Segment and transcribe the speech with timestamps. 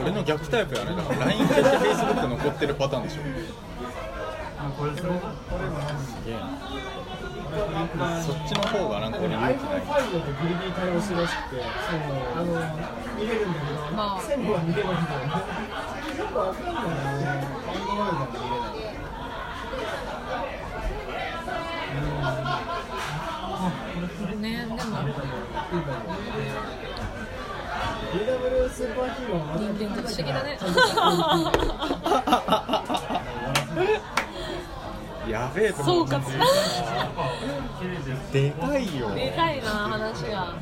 [0.00, 0.96] 俺の逆タイプやね。
[0.96, 3.16] だから LINE 消して Facebook 残ってるパターンでしょ。
[3.16, 3.22] す
[6.24, 6.72] げえな。
[8.22, 12.46] そっちの方がなんか俺勇気ないファイルだとギリギリ対応してるらしくてあの
[13.20, 15.26] 見れるんだけど、まあ全部は見れないんだよね
[16.18, 18.96] よくわかんないなアンドロイドも見れないね
[24.62, 24.82] でも
[28.12, 30.58] DW スーパーヒーローの人間って不思議だね。
[35.30, 36.20] やべえと総思う括。
[38.32, 39.14] でかいよ。
[39.14, 40.54] でかいな話が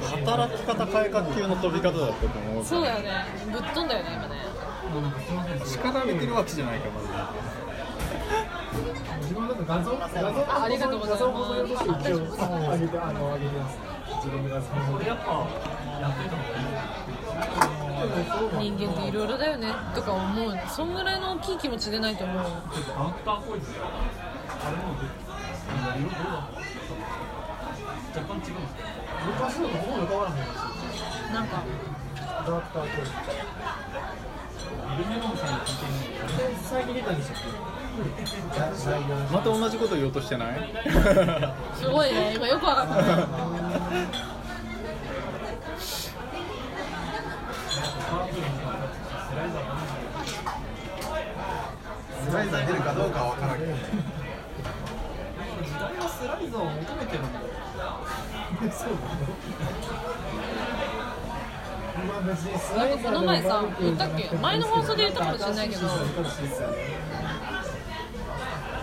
[0.00, 2.64] 働き方改革級の飛び方だったと思う。
[2.64, 3.26] そうだよね。
[3.52, 4.36] ぶっ飛んだよね今ね。
[5.66, 7.00] 叱られてるわけじゃないかま
[9.20, 11.26] 自分なんか画像画像あありがとうございま
[13.70, 15.24] す自分の画像保存やっぱ
[16.00, 16.42] やってた方
[18.48, 20.58] がいい人間っていろいろだよねとか思う。
[20.68, 22.44] そんぐらいの大きい気持ちでないと思う。
[29.26, 30.48] 昔のとほぼ変わらないし
[31.32, 31.62] なんか。
[32.18, 33.06] アダプターこれ
[36.62, 39.34] 最近出たんでしたっけ？
[39.34, 40.72] また同じこと言おうとしてない？
[41.74, 42.34] すごいね。
[42.34, 43.02] 今よくわかったね
[43.96, 43.98] ス
[52.34, 53.78] ライザー出るかどうかは分からんけど時
[55.80, 57.46] 代はスライザーを求めてるんだよ
[58.70, 58.98] そうだ
[62.06, 65.88] まあ別にスライザーこの前さ言ったっけ前の放送で言ったかもしれないけど。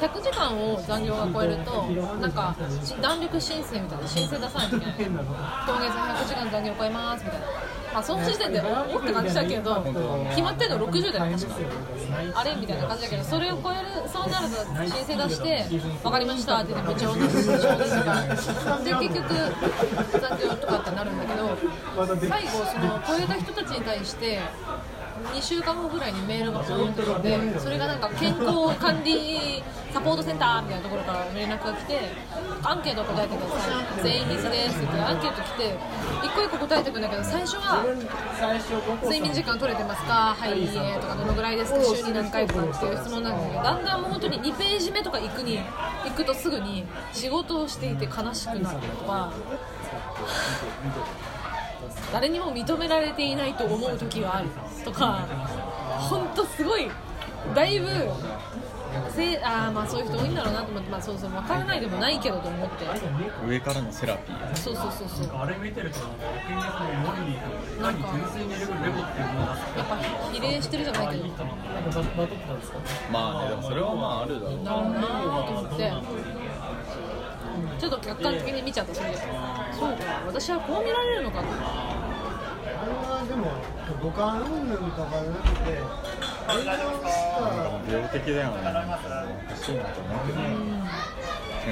[0.00, 1.82] 100時間を残業が超えると
[2.20, 2.54] なんか
[3.00, 5.16] 弾力申請みたいな申請出さないといけない今
[5.80, 7.46] 月100時間残業超えますみたいな
[7.94, 9.82] まあその時点でおって感じだけど
[10.30, 11.54] 決まってるの60だよ確か
[12.34, 14.54] あれみたいな感じだけどそれを超えるそうなると
[14.84, 15.64] 申請出して
[16.02, 19.34] 分かりましたって言って部長です部長ですとかで結局
[20.20, 21.56] 残業とかってなるんだけど
[22.28, 24.40] 最後その超えた人たちに対して
[25.34, 29.62] 2週間後ぐらいにメールがポンと来てそれがなんか健康管理
[29.92, 32.00] サポートセンターみたいなところから連絡が来て
[32.62, 35.76] アンケートを答えてください全員必須ですってアンケート来て
[36.22, 37.84] 一個一個答えていくんだけど最初は
[39.02, 40.34] 睡眠時間取れてますか？
[40.38, 49.32] はいいいえとかどのぐらいですか週に何回とかっていう質問なんだけどだんだんもう本当に2ページ目とか行くに行くとすぐに仕事をしていて悲しくなるとか。
[52.12, 54.48] 誰にも認められていないと思う時がある
[54.86, 55.26] とか
[55.98, 56.88] 本当すごい
[57.54, 57.88] だいぶ
[59.10, 62.86] せあーまあそういう人多いんだろうなと思って、まあ、そうそう分からないでもないけどと思って。
[63.46, 64.54] 上からのセラピー。
[64.54, 65.36] そうそうそうそう。
[65.36, 66.06] あれ見てるとな
[67.90, 68.22] んかや
[69.82, 69.96] っぱ
[70.32, 71.28] 比例してるじゃないけど。
[71.28, 72.78] なんかババトってたんですか
[73.12, 74.70] まあねでもそれはまああるだろうな。
[74.70, 75.92] と思って。
[77.78, 79.16] ちょっと客観的に見ちゃったそれで。
[79.16, 82.05] そうか私はこう見られるのかと
[83.36, 83.52] も
[84.02, 88.62] 五感云々とかじゃなくて映画をした病的だよねお
[89.50, 90.46] かしいなと思うけどね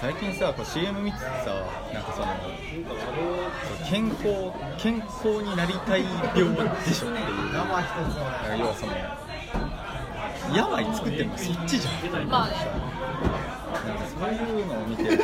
[0.00, 1.30] 最近さこう CM 見ててさ
[1.94, 2.26] なんかその
[3.88, 8.92] 健康健康になりたい病でしょっていう生一つは要はその
[10.54, 12.28] 病作ってるのそっちじゃん。
[12.28, 12.54] まあね。
[13.86, 15.18] なんかそういうのを見てる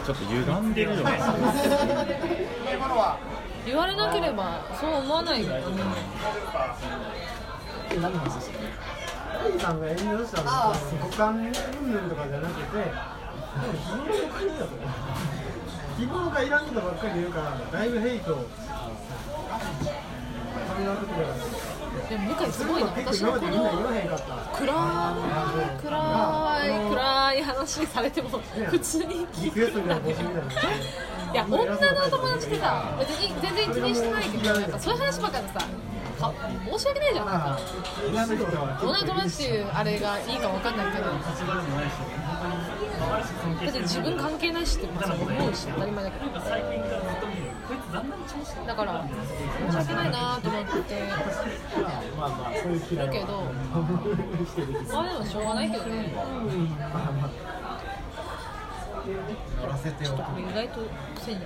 [0.00, 1.18] ちょっと歪んでるよね
[3.66, 4.12] 言われな。
[4.12, 5.44] ければそう思わない。
[5.44, 5.52] よ
[8.00, 8.50] 何の話
[9.60, 12.64] さんが遠慮したのは五感云々とかじゃなくて
[13.74, 14.88] 日頃の感じだと思う
[15.98, 17.40] 日頃がいらんことばっかり言うか？
[17.40, 18.40] らだいぶヘイトを噛
[20.78, 21.26] みまくってくる
[22.08, 24.76] でも向井すごいな私のこのへんかった暗い
[25.80, 28.28] 暗い暗い話されても
[28.68, 30.00] 普通にリクエストみたい
[31.34, 31.76] や女の
[32.10, 35.68] 友達ってさ別に全然気にしてないけどなんかそういう話ばっかでさ
[36.24, 37.58] 申し訳ないじゃんなんか。
[38.06, 41.04] 女の友達っていうあれがいいか分かんないけど。
[43.64, 46.30] だって自分関係ないしってまず思うし当たり前だけど
[48.66, 49.08] だから
[49.70, 51.02] 申し訳ないなと思って
[52.18, 53.26] まあまあそうだけど
[54.92, 56.12] まあでもしょうがないけどね。
[59.60, 60.40] 乗らせておく。
[60.40, 60.80] 意外と
[61.16, 61.44] 癖に普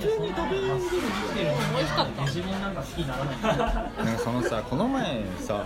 [0.00, 0.74] 通に食べれる。
[0.80, 1.00] 時点
[1.34, 2.22] で美味しかった。
[2.24, 3.40] 自分なんか好きにならない
[4.04, 5.64] なんかそのさこの前さ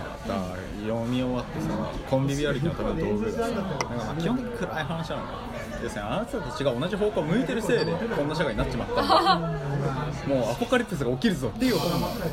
[0.87, 1.67] 読み終わってさ
[2.09, 5.27] コンビビアリティのための道具がさなんかまあ基本的に暗い話なのよ
[5.81, 6.01] ですね。
[6.01, 9.03] あなたたちが同じ方向を向いてるせいでこんな社会になっちまった。
[9.03, 9.15] んだ
[10.27, 12.23] もうアポカリプスが起きるぞっていう本なんで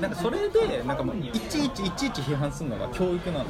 [0.00, 3.44] なんかそれでなんかもういちいちいちいち批判するのが教育なの。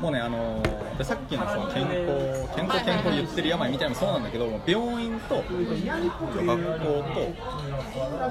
[0.00, 0.62] もうねあの
[0.96, 5.52] でさっきのその健康健康健康言ってる病みたいなのもそうなんだけど病院と学校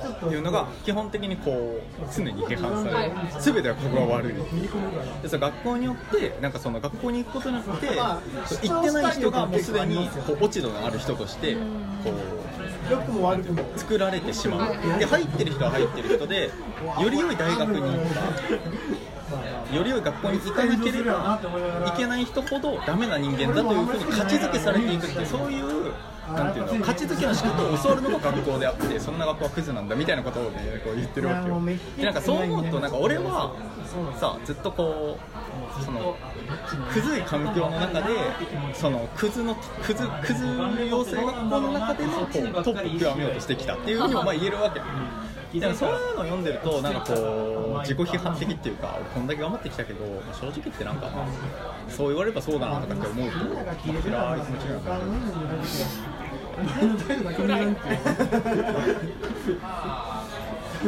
[0.02, 1.82] とっていうのが基本的にこう
[2.16, 3.14] 常に批判される。
[3.40, 4.34] 全てはここが悪い。
[5.22, 7.88] でその学校によってなんかその学校に行くことによって
[8.68, 11.56] 行ってない人がもうすでにこう落ち度のある人として
[12.04, 12.14] こう
[12.90, 15.00] 良くも悪くも作られてしまう。
[15.00, 16.52] で入ってる人は入ってる人で
[17.02, 19.76] より良い大学に行った。
[19.76, 21.42] より良い学校に行かなければ
[21.94, 25.77] いけない人ほどダメな人間だというふうに価値づけされていくっていうそういう
[26.34, 31.62] なんていうの価値づけの仕方を教わるのが学校であってそんな学校はクズなんだみたいなことをねこう言ってるわけよ。
[31.98, 33.54] でなんかそう思うとなんか俺は
[34.20, 35.18] さずっとこ
[35.80, 36.16] うその
[36.94, 38.14] クズい環境の中で
[38.74, 40.46] そのクズのクズクズ
[40.90, 44.82] 養成学校の中でもこうトップ極めようとしてきたっていうふうにもまあ言えるわけ
[45.60, 47.14] でもそういうのを読んでるとなんかこ
[47.78, 51.28] う自己批判的っていうか俺こんだけ頑張ってきたけど正直言ってなんかまあ
[51.90, 54.42] そう言われればそうだなとかって思うと、まあ、暗い気持ちにはなる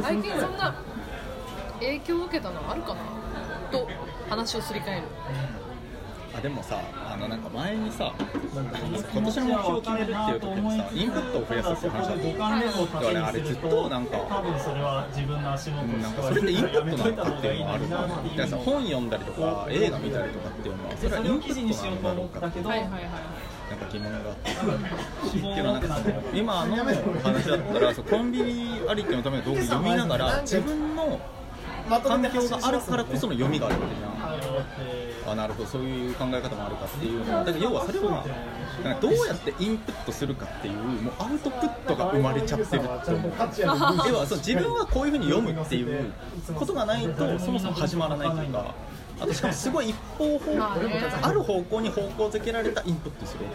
[0.01, 0.75] 最近そんな
[1.79, 3.01] 影響を受けたのあるかな？
[3.71, 3.87] と
[4.29, 5.03] 話をすり替える
[6.39, 13.01] あでもさあのなんか前にさ今年の目標を決めるっていう時にさインプットを増やすっていう話だっただ。
[13.01, 17.89] からあれずっとなんか多分それは自分の足元うんなんかそれってインプットなのかっていうのはあるん。
[17.89, 23.03] だよだからさ本読んだりとか映画見たりとかっていうのはそれはインプットなんだろうかっていうはいはいはい
[23.69, 25.87] なんか疑問があってけどなんか
[26.33, 26.75] 今の
[27.21, 31.19] 話だったらコンビニありきのための道具読みながら自分の
[31.89, 34.28] 環境があるからこその読みがあるわけじゃん
[35.27, 35.69] あなるほど。
[35.69, 38.25] そういう考え方もあるかっていうのだから要はそれは
[38.99, 43.31] どうやってインプットするかっていうもうアウトプットが生まれちゃってるって思う。
[44.09, 46.13] 要はそう自分はこういうふうに読むっていう
[46.55, 48.73] ことがないとそもそも始まらないというか。
[49.21, 50.77] あとしかもすごい一方方ま
[51.21, 53.45] ある方向に方向づけられたインプットする。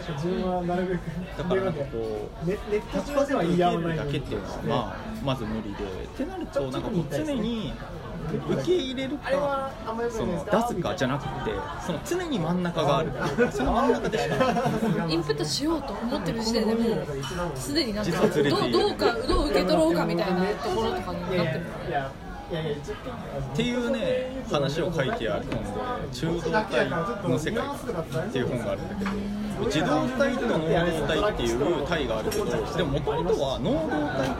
[1.35, 5.83] だからなんかこうネネット上では言い合わないだけっていうのは、まあ、まず無理で。
[5.83, 7.73] ってなるとなんかこう常に
[8.49, 9.71] 受け入れるか
[10.09, 11.51] その出すかじゃなくて
[11.85, 13.11] その常に真ん中がある。
[13.51, 14.35] その真ん中でしか
[15.07, 17.05] インプットしようと思ってる時点でもう
[17.55, 21.65] すでになんかどうどうかどう受け取ろうかみたいなところとかになってる
[22.47, 25.69] っていうね話を書いてある本で
[26.13, 27.65] 「中道体の世界」
[28.27, 29.11] っていう本があるんだけど
[29.65, 34.34] 自動体と能動体っていう体があるけどでももともとは能動体と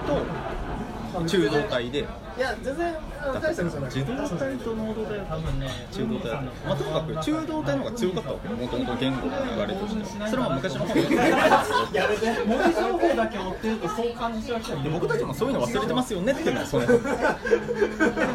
[1.24, 2.00] 中動体で。
[2.00, 3.92] いや全然大したことない。
[3.96, 10.20] 自動体と能動体は多分ね中動体だねまあとにかく中動体の方が強かったわけもともと言語の流れとして。
[10.20, 11.16] はそれは昔の本で
[11.96, 12.44] やめて。
[12.46, 17.00] 文字情報だけ追ってるとそう感じちゃう人で僕たちもそういうの忘れてますよねっていうのは そのでも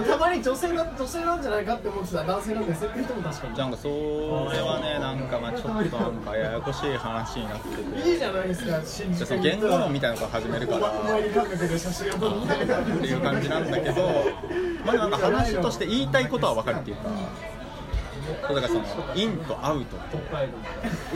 [0.08, 3.58] たまに女性な女性なんじゃないかって思ってたら男性なんですよっていう人も確かに。
[3.58, 8.08] なんかそれはねなんかまあちょっとなんかややこしい話になってて。
[8.10, 10.90] いいじゃないですか言語論みたいなのから始めるから。
[10.90, 12.30] お前に感覚で写真を撮
[12.78, 14.02] っていう感じなんだけど、
[14.84, 17.10] まあなんか話として言いたいことは分かるっていうか、
[18.42, 18.84] だからその
[19.14, 20.02] インとアウトと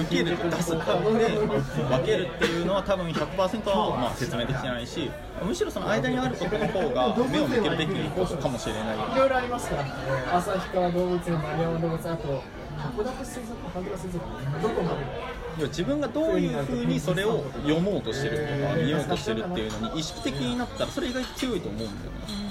[0.01, 0.77] 受けると出すと
[1.17, 5.11] で分けるっていうのは多分100%はまあ説明できてないし、
[5.43, 8.97] むしろその間にあることの方が目を向けるべきことかもしれない。
[8.97, 9.85] いろいろありますから
[10.39, 12.43] 旭川動物園丸山動物園あと
[12.77, 14.91] 函館水族館函館水族館どこま
[15.59, 15.67] で？
[15.69, 22.45] 自分がどういうふうにそれを読もうとしてるとか見ようとしてるっていうのに意識的になったらそれ意外と強いと思うんだよね。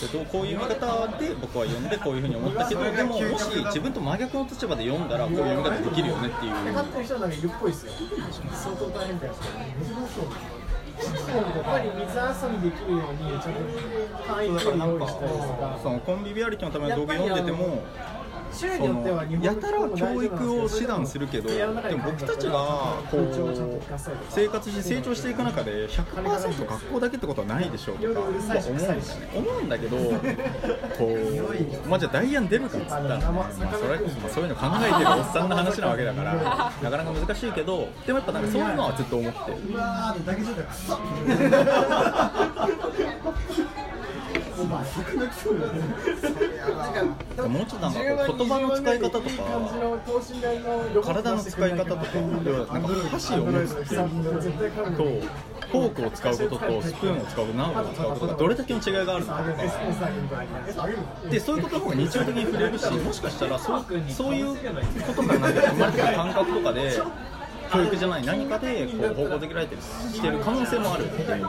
[0.00, 7.86] でどうこういう見方で僕は読んでこういうふうに思ったけど でももし自分と真逆の立場で読んだらこういう読み方できるよねっていう飼ってる人なんかいるっぽいです。
[7.86, 7.92] よ
[8.52, 9.42] 相当大変だよそ
[10.22, 10.24] う
[11.00, 13.60] やっぱり水遊びできるようにちゃんと
[14.26, 15.78] 簡易プール用意したりとか？
[15.82, 17.82] そのコンビビアリティのための道具読んでても
[19.42, 22.52] やたら教育を手段するけどでも僕たちが
[23.10, 23.80] こう
[24.28, 30.14] 生活して成長していく中で100%学校だけってことはないでしょうとか思うんだよね思うんだけどこ
[31.86, 40.98] うまあじゃあダイアン出るかっつったら、まあ、それまあそういうの考えてるおっさんの話なわけだからなかなか難しいけどでもやっぱなんかそういうのはずっと思ってるうわーだけじゃなくさ
[44.60, 44.84] お前
[47.48, 49.28] もうちょっとなんかこう言葉の使い方とか
[51.02, 54.00] 体の使い方とかなんか箸を持つっていう
[54.96, 55.04] と
[55.70, 60.88] フォークを使うこととスプーンを使うことナンを使うことがどれだけの違いがあるのかとか
[61.30, 64.56] でそういうことの方が日常的に触れるしもしかしたらそうそういう
[65.06, 66.92] ことからなんか生まれてくる感覚とかで
[67.72, 71.46] 教育じゃない何かでこう方向づけられてるしてる可能性もあるっていう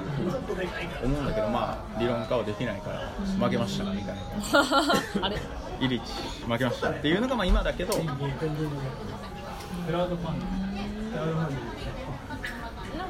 [1.03, 3.09] 思うんだけどまあ理論化はできないから
[3.43, 4.21] 負けましたみたいな。
[5.25, 5.37] あれ？
[5.79, 6.13] イリッチ
[6.47, 8.17] 負けましたっていうのがまあ今だけどなん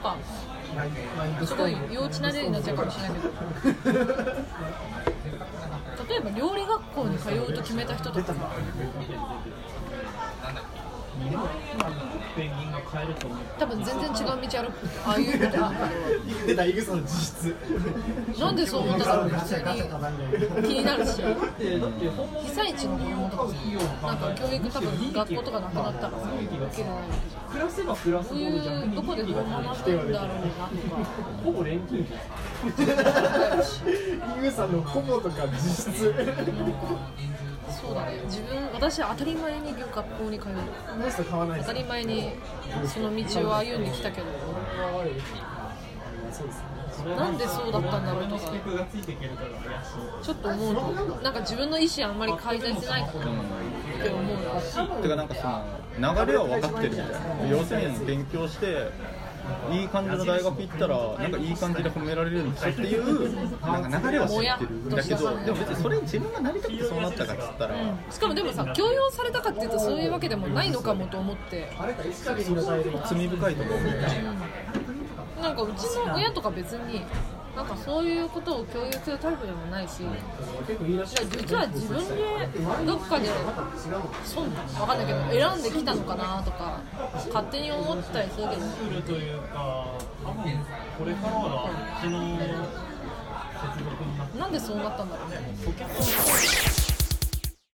[0.02, 0.16] か
[1.46, 4.32] すごい幼稚な例になっちゃうかもしれないけど。
[6.10, 8.34] 例えば料理学校に通うと決めた人とか
[12.36, 14.88] ペンギンが変えると思う多分全然違う道歩く。
[15.06, 15.72] ああいうことが
[16.48, 17.56] 出たイグソの実質
[18.40, 19.64] なんでそう思ったの普通に
[20.68, 23.42] 気になるし被災地の子供とか。
[24.02, 30.70] さなんか教育多分学校とかなくなったらさ受けれないわけじゃん暮らせば暮らすほど逆にいうどこでどう学ぶんだろうなとか
[31.44, 32.14] ほぼ錬金術
[34.38, 36.14] イグソのほぼとか実質
[37.72, 38.22] そうだね。
[38.26, 40.52] 自分私当たり前に学校に通う。
[40.52, 42.34] この人買わない当たり前に
[42.86, 44.28] その道を歩んできたけど。
[47.18, 49.90] なんでそうだったんだろうとかスペックがついていけるから怪し
[50.22, 53.28] いちょっと思うのなんか自分の意思あんまり改善してないかなって
[54.10, 54.26] 思う。
[54.36, 55.64] なてかなんかその
[56.26, 57.48] 流れは分かってるみたいな。
[57.50, 58.92] 要するに勉強して
[59.72, 67.76] いい感じの大学行ったらなんかいい感じで褒められるんですよっていうなんか流れは知ってるんだけどでも別にそれ自分がなりたくてそうなったかっつったら。
[68.10, 71.70] しかもでもさ強要されたかっていうとそういうわけでもないのかもと思って。
[71.78, 73.78] 罪深いと思う
[75.42, 77.04] なんかうちの親とか別に
[77.56, 80.04] なんかそういうことを共有するタイプでもないし
[81.38, 82.16] 実は自分で
[82.86, 83.28] どっかで
[84.24, 84.44] 損
[84.80, 86.82] わかんないけど選んできたのかなとか
[87.28, 89.36] 勝手に思ったりするけど来るとい。
[89.36, 90.44] うか多分
[90.98, 92.38] これからはあっちの
[94.40, 96.81] なんでそうなったんだろうね